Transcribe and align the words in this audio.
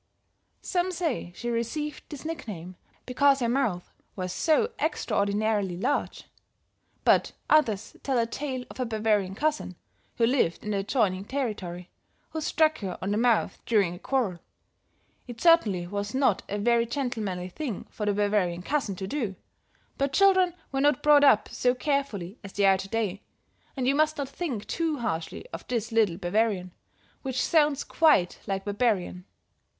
Some 0.63 0.91
say 0.91 1.31
she 1.35 1.51
received 1.51 2.09
this 2.09 2.25
nickname 2.25 2.75
because 3.05 3.39
her 3.39 3.47
mouth 3.47 3.93
was 4.15 4.33
so 4.33 4.71
extraordinarily 4.79 5.77
large; 5.77 6.23
but 7.05 7.33
others 7.51 7.95
tell 8.01 8.17
a 8.17 8.25
tale 8.25 8.65
of 8.71 8.77
her 8.77 8.85
Bavarian 8.85 9.35
cousin, 9.35 9.75
who 10.15 10.25
lived 10.25 10.63
in 10.63 10.71
the 10.71 10.79
adjoining 10.79 11.25
territory, 11.25 11.91
who 12.31 12.41
struck 12.41 12.79
her 12.79 12.97
on 12.99 13.11
the 13.11 13.17
mouth 13.17 13.61
during 13.67 13.93
a 13.93 13.99
quarrel. 13.99 14.39
It 15.27 15.39
certainly 15.39 15.85
was 15.85 16.15
not 16.15 16.41
a 16.49 16.57
very 16.57 16.87
gentlemanly 16.87 17.49
thing 17.49 17.85
for 17.91 18.07
the 18.07 18.13
Bavarian 18.15 18.63
cousin 18.63 18.95
to 18.95 19.05
do, 19.05 19.35
but 19.99 20.13
children 20.13 20.55
were 20.71 20.81
not 20.81 21.03
brought 21.03 21.23
up 21.23 21.47
so 21.49 21.75
carefully 21.75 22.39
as 22.43 22.53
they 22.53 22.65
are 22.65 22.79
to 22.79 22.89
day, 22.89 23.21
and 23.77 23.87
you 23.87 23.93
must 23.93 24.17
not 24.17 24.29
think 24.29 24.65
too 24.65 24.97
harshly 24.97 25.45
of 25.53 25.67
this 25.67 25.91
little 25.91 26.17
Bavarian, 26.17 26.71
which 27.21 27.39
sounds 27.43 27.83
quite 27.83 28.39
like 28.47 28.65
barbarian. 28.65 29.25